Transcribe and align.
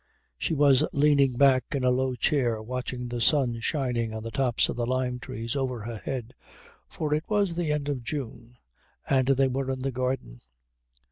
She 0.39 0.55
was 0.55 0.83
leaning 0.93 1.33
back 1.37 1.63
in 1.75 1.83
a 1.83 1.91
low 1.91 2.15
chair 2.15 2.59
watching 2.59 3.07
the 3.07 3.21
sun 3.21 3.59
shining 3.59 4.15
on 4.15 4.23
the 4.23 4.31
tops 4.31 4.67
of 4.67 4.75
the 4.75 4.87
lime 4.87 5.19
trees 5.19 5.55
over 5.55 5.81
her 5.81 5.97
head, 5.97 6.33
for 6.87 7.13
it 7.13 7.25
was 7.29 7.53
the 7.53 7.71
end 7.71 7.87
of 7.87 8.01
June 8.01 8.57
and 9.07 9.27
they 9.27 9.47
were 9.47 9.69
in 9.69 9.83
the 9.83 9.91
garden. 9.91 10.41